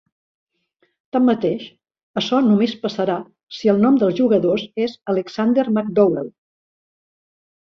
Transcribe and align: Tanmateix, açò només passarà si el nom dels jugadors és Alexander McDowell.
Tanmateix, 1.17 1.65
açò 2.21 2.39
només 2.45 2.73
passarà 2.85 3.19
si 3.59 3.71
el 3.75 3.83
nom 3.85 4.01
dels 4.05 4.17
jugadors 4.21 4.67
és 4.87 4.97
Alexander 5.15 5.67
McDowell. 5.77 6.33